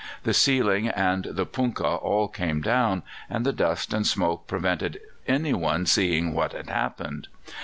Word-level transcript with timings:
The 0.23 0.33
ceiling 0.33 0.87
and 0.87 1.25
the 1.25 1.45
punkah 1.45 2.01
all 2.01 2.27
came 2.27 2.59
down, 2.61 3.03
and 3.29 3.45
the 3.45 3.53
dust 3.53 3.93
and 3.93 4.07
smoke 4.07 4.47
prevented 4.47 4.99
anyone 5.27 5.85
seeing 5.85 6.33
what 6.33 6.53
had 6.53 6.69
happened. 6.69 7.27